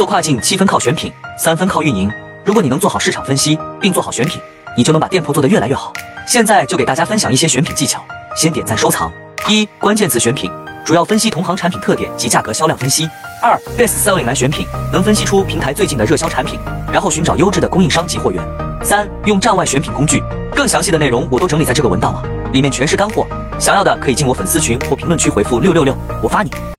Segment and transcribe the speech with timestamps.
[0.00, 2.10] 做跨境七分靠选品三分靠运营。
[2.42, 4.40] 如果你能做好市场分析并做好选品
[4.74, 5.92] 你就能把店铺做得越来越好。
[6.26, 8.02] 现在就给大家分享一些选品技巧
[8.34, 9.12] 先点赞收藏。
[9.46, 10.50] 一关键词选品
[10.86, 13.06] 主要分析同行产品特点及价格销量分析。
[13.42, 16.58] 二 best selling 来选品能分析出平台最近的热销产品
[16.90, 18.42] 然后寻找优质的供应商及货源。
[18.82, 20.22] 三用站外选品工具。
[20.56, 22.22] 更详细的内容我都整理在这个文档了
[22.54, 23.26] 里面全是干货
[23.58, 26.50] 想要的可以进我粉丝群或评论区回复六六六我发你。